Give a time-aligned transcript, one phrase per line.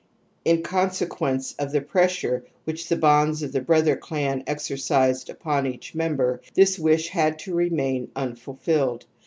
[0.25, 5.67] / In consequence of ^he pressure which the bonds of the brother clan exercised upon
[5.67, 9.05] each member, this wish had to remain unfulfilled.